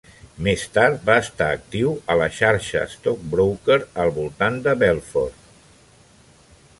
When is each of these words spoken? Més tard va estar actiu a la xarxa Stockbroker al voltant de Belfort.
Més 0.45 0.61
tard 0.77 1.03
va 1.09 1.17
estar 1.23 1.49
actiu 1.57 1.91
a 2.13 2.15
la 2.21 2.29
xarxa 2.37 2.81
Stockbroker 2.95 3.79
al 4.05 4.13
voltant 4.19 4.61
de 4.69 4.77
Belfort. 4.85 5.49